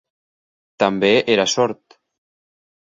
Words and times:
També 0.85 1.11
era 1.37 1.47
sord. 1.57 2.01